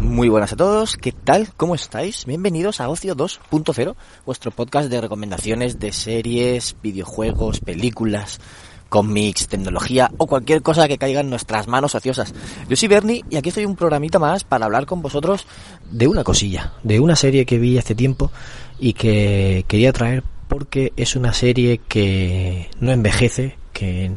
Muy 0.00 0.28
buenas 0.28 0.52
a 0.52 0.56
todos, 0.56 0.98
¿qué 0.98 1.12
tal? 1.12 1.48
¿Cómo 1.56 1.74
estáis? 1.74 2.26
Bienvenidos 2.26 2.82
a 2.82 2.90
Ocio 2.90 3.16
2.0, 3.16 3.94
vuestro 4.26 4.50
podcast 4.50 4.90
de 4.90 5.00
recomendaciones 5.00 5.78
de 5.78 5.92
series, 5.92 6.76
videojuegos, 6.82 7.60
películas, 7.60 8.40
cómics, 8.88 9.48
tecnología 9.48 10.10
o 10.16 10.26
cualquier 10.26 10.62
cosa 10.62 10.88
que 10.88 10.98
caiga 10.98 11.20
en 11.20 11.30
nuestras 11.30 11.68
manos 11.68 11.94
ociosas. 11.94 12.34
Yo 12.68 12.76
soy 12.76 12.88
Bernie 12.88 13.24
y 13.30 13.36
aquí 13.36 13.50
estoy 13.50 13.64
un 13.64 13.76
programita 13.76 14.18
más 14.18 14.44
para 14.44 14.66
hablar 14.66 14.86
con 14.86 15.02
vosotros 15.02 15.46
de 15.90 16.08
una 16.08 16.24
cosilla, 16.24 16.72
de 16.82 17.00
una 17.00 17.16
serie 17.16 17.46
que 17.46 17.58
vi 17.58 17.78
hace 17.78 17.94
tiempo 17.94 18.30
y 18.78 18.94
que 18.94 19.64
quería 19.68 19.92
traer 19.92 20.22
porque 20.48 20.92
es 20.96 21.14
una 21.16 21.32
serie 21.32 21.80
que 21.88 22.70
no 22.80 22.90
envejece, 22.92 23.56
que 23.72 24.12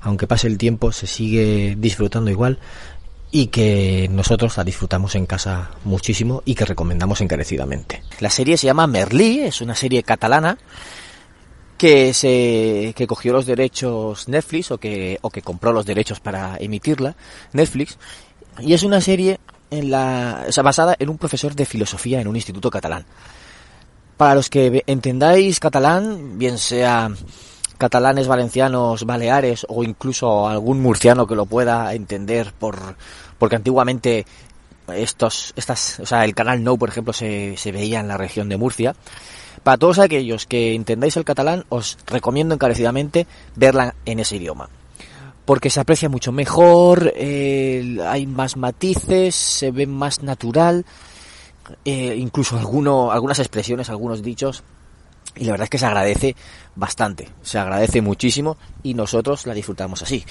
aunque 0.00 0.26
pase 0.26 0.46
el 0.46 0.58
tiempo 0.58 0.92
se 0.92 1.06
sigue 1.06 1.74
disfrutando 1.78 2.30
igual 2.30 2.58
y 3.30 3.48
que 3.48 4.08
nosotros 4.12 4.56
la 4.56 4.62
disfrutamos 4.62 5.16
en 5.16 5.26
casa 5.26 5.72
muchísimo 5.82 6.42
y 6.44 6.54
que 6.54 6.64
recomendamos 6.64 7.20
encarecidamente. 7.20 8.02
La 8.20 8.30
serie 8.30 8.56
se 8.56 8.66
llama 8.66 8.86
Merlí, 8.86 9.40
es 9.40 9.60
una 9.60 9.74
serie 9.74 10.04
catalana 10.04 10.56
que 11.76 12.14
se 12.14 12.92
que 12.96 13.06
cogió 13.06 13.32
los 13.32 13.46
derechos 13.46 14.28
Netflix 14.28 14.70
o 14.70 14.78
que 14.78 15.18
o 15.22 15.30
que 15.30 15.42
compró 15.42 15.72
los 15.72 15.86
derechos 15.86 16.20
para 16.20 16.56
emitirla 16.58 17.16
Netflix 17.52 17.98
y 18.60 18.74
es 18.74 18.82
una 18.82 19.00
serie 19.00 19.40
en 19.70 19.90
la 19.90 20.44
o 20.48 20.52
sea, 20.52 20.62
basada 20.62 20.96
en 20.98 21.08
un 21.08 21.18
profesor 21.18 21.54
de 21.54 21.66
filosofía 21.66 22.20
en 22.20 22.28
un 22.28 22.36
instituto 22.36 22.70
catalán. 22.70 23.04
Para 24.16 24.36
los 24.36 24.48
que 24.48 24.84
entendáis 24.86 25.58
catalán, 25.58 26.38
bien 26.38 26.58
sea 26.58 27.10
catalanes, 27.78 28.28
valencianos, 28.28 29.04
baleares 29.04 29.66
o 29.68 29.82
incluso 29.82 30.48
algún 30.48 30.80
murciano 30.80 31.26
que 31.26 31.34
lo 31.34 31.46
pueda 31.46 31.92
entender 31.94 32.52
por 32.58 32.96
porque 33.38 33.56
antiguamente 33.56 34.24
estos 34.94 35.52
estas 35.56 36.00
o 36.00 36.06
sea 36.06 36.24
el 36.24 36.34
canal 36.34 36.62
No 36.62 36.76
por 36.76 36.88
ejemplo 36.88 37.12
se, 37.12 37.56
se 37.56 37.72
veía 37.72 38.00
en 38.00 38.08
la 38.08 38.16
región 38.16 38.48
de 38.48 38.56
Murcia 38.56 38.94
para 39.62 39.78
todos 39.78 39.98
aquellos 39.98 40.46
que 40.46 40.74
entendáis 40.74 41.16
el 41.16 41.24
catalán 41.24 41.64
os 41.68 41.98
recomiendo 42.06 42.54
encarecidamente 42.54 43.26
verla 43.56 43.94
en 44.04 44.20
ese 44.20 44.36
idioma 44.36 44.68
porque 45.44 45.70
se 45.70 45.80
aprecia 45.80 46.08
mucho 46.08 46.32
mejor 46.32 47.12
hay 47.16 48.26
más 48.26 48.56
matices 48.56 49.34
se 49.34 49.70
ve 49.70 49.86
más 49.86 50.22
natural 50.22 50.84
eh, 51.84 52.14
incluso 52.18 52.58
alguno, 52.58 53.10
algunas 53.10 53.38
expresiones 53.38 53.88
algunos 53.88 54.22
dichos 54.22 54.62
y 55.36 55.44
la 55.44 55.52
verdad 55.52 55.64
es 55.64 55.70
que 55.70 55.78
se 55.78 55.86
agradece 55.86 56.36
bastante, 56.76 57.28
se 57.42 57.58
agradece 57.58 58.00
muchísimo 58.00 58.56
y 58.84 58.94
nosotros 58.94 59.46
la 59.46 59.54
disfrutamos 59.54 60.00
así. 60.02 60.24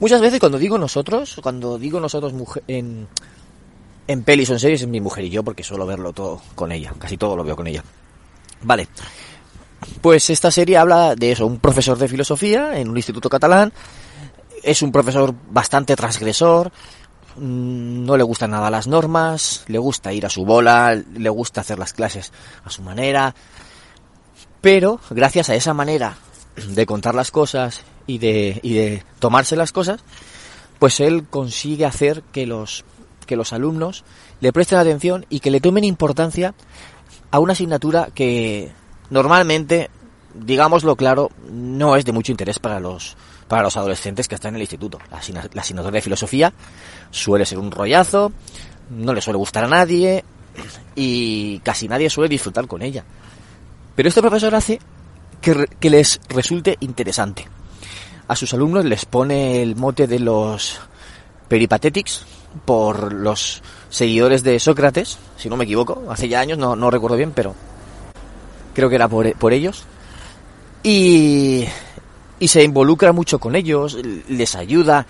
Muchas 0.00 0.20
veces 0.20 0.38
cuando 0.38 0.58
digo 0.58 0.76
nosotros, 0.76 1.40
cuando 1.42 1.78
digo 1.78 1.98
nosotros 1.98 2.34
mujer, 2.34 2.62
en, 2.68 3.08
en 4.10 4.24
pelis 4.24 4.50
o 4.50 4.54
en 4.54 4.58
series 4.58 4.82
es 4.82 4.88
mi 4.88 5.00
mujer 5.00 5.24
y 5.24 5.30
yo 5.30 5.44
porque 5.44 5.62
suelo 5.62 5.86
verlo 5.86 6.12
todo 6.12 6.42
con 6.56 6.72
ella, 6.72 6.92
casi 6.98 7.16
todo 7.16 7.36
lo 7.36 7.44
veo 7.44 7.54
con 7.54 7.68
ella. 7.68 7.84
Vale, 8.62 8.88
pues 10.00 10.30
esta 10.30 10.50
serie 10.50 10.78
habla 10.78 11.14
de 11.14 11.30
eso, 11.30 11.46
un 11.46 11.60
profesor 11.60 11.96
de 11.96 12.08
filosofía 12.08 12.76
en 12.76 12.88
un 12.88 12.96
instituto 12.96 13.30
catalán, 13.30 13.72
es 14.64 14.82
un 14.82 14.90
profesor 14.90 15.32
bastante 15.50 15.94
transgresor, 15.94 16.72
mm, 17.36 18.04
no 18.04 18.16
le 18.16 18.24
gustan 18.24 18.50
nada 18.50 18.68
las 18.68 18.88
normas, 18.88 19.62
le 19.68 19.78
gusta 19.78 20.12
ir 20.12 20.26
a 20.26 20.30
su 20.30 20.44
bola, 20.44 20.92
le 20.94 21.30
gusta 21.30 21.60
hacer 21.60 21.78
las 21.78 21.92
clases 21.92 22.32
a 22.64 22.70
su 22.70 22.82
manera, 22.82 23.32
pero 24.60 24.98
gracias 25.10 25.50
a 25.50 25.54
esa 25.54 25.72
manera 25.72 26.16
de 26.56 26.84
contar 26.84 27.14
las 27.14 27.30
cosas 27.30 27.84
y 28.08 28.18
de, 28.18 28.58
y 28.64 28.74
de 28.74 29.04
tomarse 29.20 29.54
las 29.54 29.70
cosas, 29.70 30.00
pues 30.80 30.98
él 30.98 31.28
consigue 31.30 31.86
hacer 31.86 32.22
que 32.32 32.44
los, 32.44 32.84
que 33.30 33.36
los 33.36 33.52
alumnos 33.52 34.02
le 34.40 34.52
presten 34.52 34.80
atención 34.80 35.24
y 35.30 35.38
que 35.38 35.52
le 35.52 35.60
tomen 35.60 35.84
importancia 35.84 36.52
a 37.30 37.38
una 37.38 37.52
asignatura 37.52 38.08
que 38.12 38.72
normalmente, 39.08 39.88
digámoslo 40.34 40.96
claro, 40.96 41.30
no 41.48 41.94
es 41.94 42.04
de 42.04 42.10
mucho 42.10 42.32
interés 42.32 42.58
para 42.58 42.80
los, 42.80 43.16
para 43.46 43.62
los 43.62 43.76
adolescentes 43.76 44.26
que 44.26 44.34
están 44.34 44.48
en 44.48 44.56
el 44.56 44.62
instituto. 44.62 44.98
La, 45.12 45.20
la 45.52 45.62
asignatura 45.62 45.92
de 45.92 46.00
filosofía 46.00 46.52
suele 47.12 47.46
ser 47.46 47.60
un 47.60 47.70
rollazo, 47.70 48.32
no 48.90 49.14
le 49.14 49.20
suele 49.20 49.38
gustar 49.38 49.62
a 49.62 49.68
nadie 49.68 50.24
y 50.96 51.60
casi 51.60 51.86
nadie 51.86 52.10
suele 52.10 52.28
disfrutar 52.28 52.66
con 52.66 52.82
ella. 52.82 53.04
Pero 53.94 54.08
este 54.08 54.22
profesor 54.22 54.56
hace 54.56 54.80
que, 55.40 55.68
que, 55.78 55.88
les 55.88 56.20
resulte 56.30 56.78
interesante. 56.80 57.46
A 58.26 58.34
sus 58.34 58.52
alumnos 58.54 58.84
les 58.84 59.04
pone 59.04 59.62
el 59.62 59.76
mote 59.76 60.08
de 60.08 60.18
los 60.18 60.80
peripatetics 61.46 62.26
por 62.64 63.12
los 63.12 63.62
seguidores 63.88 64.42
de 64.42 64.58
Sócrates, 64.58 65.18
si 65.36 65.48
no 65.48 65.56
me 65.56 65.64
equivoco, 65.64 66.04
hace 66.10 66.28
ya 66.28 66.40
años, 66.40 66.58
no, 66.58 66.76
no 66.76 66.90
recuerdo 66.90 67.16
bien, 67.16 67.32
pero 67.32 67.54
creo 68.74 68.88
que 68.88 68.96
era 68.96 69.08
por, 69.08 69.32
por 69.36 69.52
ellos. 69.52 69.84
Y, 70.82 71.66
y 72.38 72.48
se 72.48 72.64
involucra 72.64 73.12
mucho 73.12 73.38
con 73.38 73.54
ellos, 73.54 73.96
les 74.28 74.54
ayuda 74.56 75.06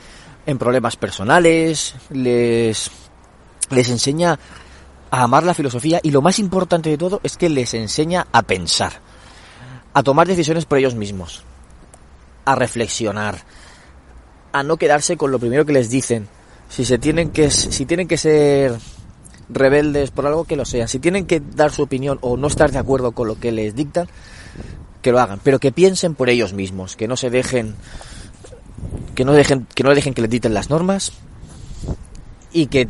en 0.47 0.59
problemas 0.59 0.97
personales, 0.97 1.95
les, 2.11 2.91
les 3.71 3.89
enseña 3.89 4.39
a 5.11 5.23
amar 5.23 5.45
la 5.45 5.55
filosofía 5.55 6.01
y 6.03 6.11
lo 6.11 6.23
más 6.23 6.39
importante 6.39 6.91
de 6.91 6.99
todo 6.99 7.21
es 7.23 7.37
que 7.37 7.49
les 7.49 7.75
enseña 7.75 8.27
a 8.33 8.43
pensar, 8.43 8.93
a 9.95 10.03
tomar 10.03 10.27
decisiones 10.27 10.65
por 10.65 10.79
ellos 10.79 10.95
mismos, 10.95 11.43
a 12.45 12.55
reflexionar, 12.55 13.39
a 14.53 14.63
no 14.63 14.77
quedarse 14.77 15.17
con 15.17 15.31
lo 15.31 15.39
primero 15.39 15.65
que 15.65 15.73
les 15.73 15.91
dicen. 15.91 16.29
Si 16.71 16.87
se 16.87 16.99
tienen 16.99 17.31
que 17.31 17.51
si 17.51 17.85
tienen 17.85 18.09
que 18.09 18.17
ser 18.17 18.79
rebeldes 19.51 20.11
por 20.11 20.27
algo 20.27 20.45
que 20.45 20.57
lo 20.57 20.65
sean, 20.65 20.89
si 20.89 20.99
tienen 20.99 21.27
que 21.27 21.41
dar 21.41 21.73
su 21.73 21.83
opinión 21.83 22.19
o 22.23 22.37
no 22.37 22.47
estar 22.47 22.71
de 22.71 22.79
acuerdo 22.79 23.13
con 23.13 23.29
lo 23.29 23.39
que 23.39 23.53
les 23.53 23.75
dictan, 23.75 24.09
que 25.03 25.13
lo 25.13 25.21
hagan, 25.21 25.41
pero 25.43 25.59
que 25.59 25.73
piensen 25.73 26.15
por 26.15 26.31
ellos 26.31 26.53
mismos, 26.53 26.97
que 26.97 27.09
no 27.09 27.17
se 27.17 27.29
dejen 27.29 27.75
que 29.15 29.25
no 29.25 29.33
dejen 29.33 29.67
que 29.75 29.83
no 29.83 29.95
dejen 29.95 30.15
que 30.15 30.23
les 30.23 30.31
dicten 30.31 30.55
las 30.55 30.71
normas 30.71 31.13
y 32.53 32.67
que 32.67 32.89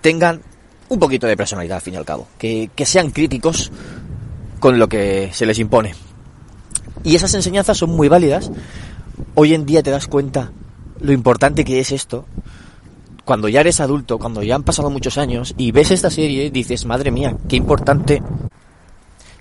tengan 0.00 0.42
un 0.88 0.98
poquito 0.98 1.26
de 1.26 1.36
personalidad 1.36 1.76
al 1.76 1.82
fin 1.82 1.94
y 1.94 1.96
al 1.96 2.04
cabo, 2.04 2.28
que, 2.38 2.70
que 2.74 2.84
sean 2.86 3.10
críticos 3.10 3.72
con 4.60 4.78
lo 4.78 4.88
que 4.88 5.30
se 5.32 5.46
les 5.46 5.58
impone. 5.58 5.94
Y 7.02 7.16
esas 7.16 7.34
enseñanzas 7.34 7.78
son 7.78 7.90
muy 7.90 8.08
válidas. 8.08 8.50
Hoy 9.34 9.54
en 9.54 9.66
día 9.66 9.82
te 9.82 9.90
das 9.90 10.06
cuenta 10.06 10.52
lo 11.00 11.12
importante 11.12 11.64
que 11.64 11.80
es 11.80 11.90
esto. 11.90 12.26
Cuando 13.24 13.48
ya 13.48 13.60
eres 13.60 13.80
adulto, 13.80 14.18
cuando 14.18 14.42
ya 14.42 14.54
han 14.54 14.64
pasado 14.64 14.90
muchos 14.90 15.18
años 15.18 15.54
y 15.56 15.72
ves 15.72 15.90
esta 15.90 16.10
serie, 16.10 16.50
dices, 16.50 16.84
madre 16.84 17.10
mía, 17.10 17.36
qué 17.48 17.56
importante, 17.56 18.22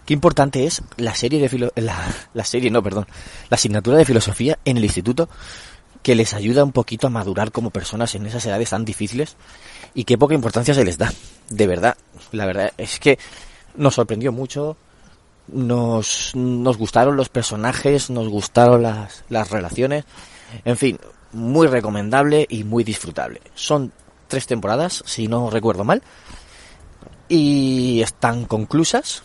qué 0.05 0.13
importante 0.13 0.65
es 0.65 0.83
la 0.97 1.15
serie 1.15 1.39
de 1.39 1.49
filo 1.49 1.71
la, 1.75 1.97
la 2.33 2.43
serie, 2.43 2.69
no, 2.69 2.83
perdón, 2.83 3.07
la 3.49 3.55
asignatura 3.55 3.97
de 3.97 4.05
filosofía 4.05 4.59
en 4.65 4.77
el 4.77 4.83
instituto 4.83 5.29
que 6.03 6.15
les 6.15 6.33
ayuda 6.33 6.63
un 6.63 6.71
poquito 6.71 7.07
a 7.07 7.09
madurar 7.11 7.51
como 7.51 7.69
personas 7.69 8.15
en 8.15 8.25
esas 8.25 8.45
edades 8.45 8.69
tan 8.71 8.85
difíciles 8.85 9.35
y 9.93 10.03
qué 10.03 10.17
poca 10.17 10.33
importancia 10.33 10.73
se 10.73 10.85
les 10.85 10.97
da. 10.97 11.13
De 11.49 11.67
verdad, 11.67 11.97
la 12.31 12.45
verdad 12.45 12.73
es 12.77 12.99
que 12.99 13.19
nos 13.75 13.95
sorprendió 13.95 14.31
mucho, 14.31 14.77
nos, 15.47 16.31
nos 16.35 16.77
gustaron 16.77 17.17
los 17.17 17.29
personajes, 17.29 18.09
nos 18.09 18.29
gustaron 18.29 18.83
las, 18.83 19.23
las 19.29 19.51
relaciones, 19.51 20.05
en 20.65 20.77
fin, 20.77 20.99
muy 21.33 21.67
recomendable 21.67 22.45
y 22.49 22.63
muy 22.63 22.83
disfrutable. 22.83 23.41
Son 23.55 23.91
tres 24.27 24.47
temporadas, 24.47 25.03
si 25.05 25.27
no 25.27 25.49
recuerdo 25.49 25.83
mal, 25.83 26.01
y 27.27 28.01
están 28.01 28.45
conclusas. 28.45 29.23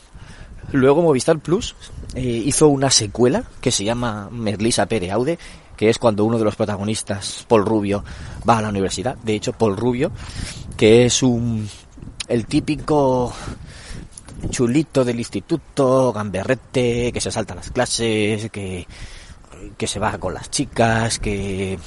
Luego 0.73 1.03
Movistar 1.03 1.39
Plus 1.39 1.77
eh, 2.15 2.23
hizo 2.23 2.69
una 2.69 2.91
secuela 2.91 3.45
que 3.61 3.71
se 3.71 3.85
llama 3.85 4.29
Merlisa 4.31 4.87
Pere 4.87 5.11
Aude, 5.11 5.39
que 5.77 5.91
es 5.91 5.99
cuando 5.99 6.25
uno 6.25 6.39
de 6.39 6.45
los 6.45 6.57
protagonistas, 6.57 7.45
Paul 7.47 7.67
Rubio, 7.67 8.05
va 8.49 8.59
a 8.59 8.63
la 8.63 8.71
universidad. 8.71 9.17
De 9.19 9.35
hecho, 9.35 9.53
Paul 9.53 9.77
Rubio, 9.77 10.11
que 10.77 11.07
es 11.07 11.23
un 11.23 11.69
el 12.29 12.47
típico 12.47 13.33
chulito 14.51 15.05
del 15.05 15.19
instituto, 15.19 16.13
gamberrete, 16.13 17.13
que 17.13 17.21
se 17.21 17.31
salta 17.31 17.55
las 17.55 17.71
clases, 17.71 18.51
que, 18.51 18.87
que 19.77 19.87
se 19.87 19.99
va 19.99 20.19
con 20.19 20.35
las 20.35 20.51
chicas, 20.51 21.19
que, 21.19 21.79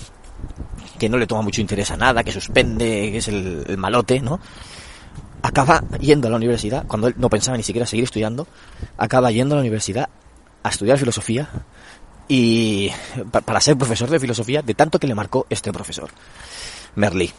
que 0.98 1.10
no 1.10 1.18
le 1.18 1.27
toma 1.27 1.42
mucho 1.42 1.62
interés 1.62 1.92
a 1.92 1.98
nada, 1.98 2.24
que 2.24 2.31
suspende, 2.31 3.12
que 3.12 3.18
es 3.18 3.27
el, 3.27 3.77
malote, 3.77 4.19
¿no? 4.19 4.39
Acaba 5.42 5.83
yendo 6.00 6.27
a 6.27 6.31
la 6.31 6.38
universidad, 6.38 6.86
cuando 6.88 7.07
él 7.07 7.16
no 7.18 7.30
pensaba 7.30 7.57
ni 7.57 7.63
siquiera 7.63 7.86
seguir 7.86 8.04
estudiando, 8.04 8.48
acaba 8.98 9.31
yendo 9.31 9.56
a 9.56 9.57
la 9.57 9.62
universidad 9.62 10.10
a 10.63 10.69
estudiar 10.69 10.98
filosofía 10.98 11.50
y 12.27 12.92
para 13.45 13.62
ser 13.62 13.77
profesor 13.77 14.10
de 14.10 14.19
filosofía 14.19 14.62
de 14.62 14.74
tanto 14.74 15.00
que 15.00 15.07
le 15.07 15.16
marcó 15.16 15.45
este 15.50 15.71
profesor, 15.71 16.10
Merlí. 16.95 17.31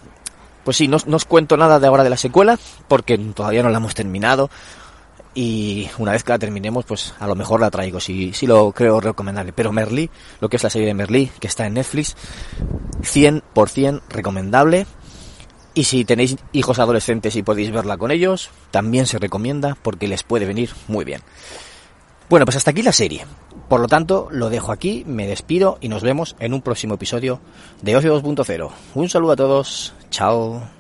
Pues 0.65 0.77
sí, 0.77 0.89
no, 0.89 0.99
no 1.07 1.17
os 1.17 1.25
cuento 1.25 1.57
nada 1.57 1.79
de 1.79 1.87
ahora 1.87 2.05
de 2.05 2.11
la 2.11 2.17
secuela, 2.17 2.59
porque 2.89 3.19
todavía 3.19 3.63
no 3.63 3.71
la 3.71 3.79
hemos 3.79 3.95
terminado. 3.95 4.51
Y 5.35 5.89
una 5.99 6.13
vez 6.13 6.25
que 6.25 6.33
la 6.33 6.39
terminemos, 6.39 6.85
pues 6.85 7.15
a 7.21 7.27
lo 7.27 7.37
mejor 7.37 7.61
la 7.61 7.71
traigo, 7.71 8.01
si, 8.01 8.33
si 8.33 8.47
lo 8.47 8.73
creo 8.73 9.01
recomendable. 9.01 9.53
Pero 9.53 9.73
Merlí, 9.73 10.11
lo 10.41 10.49
que 10.49 10.57
es 10.57 10.63
la 10.63 10.71
serie 10.71 10.89
de 10.89 10.95
Merlí, 10.95 11.31
que 11.39 11.47
está 11.47 11.67
en 11.67 11.75
Netflix, 11.75 12.17
100% 13.03 14.03
recomendable. 14.09 14.87
Y 15.73 15.85
si 15.85 16.05
tenéis 16.05 16.37
hijos 16.53 16.81
adolescentes 16.81 17.37
y 17.37 17.45
podéis 17.45 17.71
verla 17.71 17.97
con 17.97 18.11
ellos, 18.11 18.51
también 18.73 19.07
se 19.07 19.19
recomienda 19.19 19.77
porque 19.83 20.09
les 20.09 20.25
puede 20.25 20.47
venir 20.47 20.71
muy 20.89 21.05
bien. 21.05 21.23
Bueno, 22.29 22.45
pues 22.45 22.57
hasta 22.57 22.73
aquí 22.73 22.83
la 22.83 22.93
serie. 22.93 23.25
Por 23.69 23.81
lo 23.81 23.87
tanto, 23.87 24.29
lo 24.31 24.51
dejo 24.51 24.73
aquí, 24.73 25.05
me 25.07 25.27
despido 25.27 25.79
y 25.81 25.89
nos 25.89 26.03
vemos 26.03 26.37
en 26.41 26.55
un 26.55 26.63
próximo 26.63 26.95
episodio 26.95 27.41
de 27.83 27.97
Ocio 27.97 28.21
2.0. 28.21 28.71
Un 28.95 29.09
saludo 29.09 29.33
a 29.33 29.37
todos, 29.37 29.95
chao. 30.11 30.80